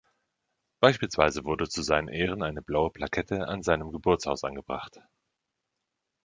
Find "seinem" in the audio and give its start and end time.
3.61-3.91